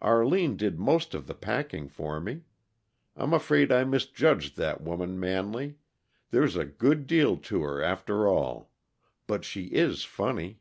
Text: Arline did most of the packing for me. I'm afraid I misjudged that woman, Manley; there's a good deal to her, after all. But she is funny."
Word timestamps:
Arline 0.00 0.56
did 0.56 0.78
most 0.78 1.16
of 1.16 1.26
the 1.26 1.34
packing 1.34 1.88
for 1.88 2.20
me. 2.20 2.42
I'm 3.16 3.34
afraid 3.34 3.72
I 3.72 3.82
misjudged 3.82 4.56
that 4.56 4.80
woman, 4.80 5.18
Manley; 5.18 5.78
there's 6.30 6.54
a 6.54 6.64
good 6.64 7.08
deal 7.08 7.36
to 7.38 7.62
her, 7.62 7.82
after 7.82 8.28
all. 8.28 8.70
But 9.26 9.44
she 9.44 9.64
is 9.64 10.04
funny." 10.04 10.60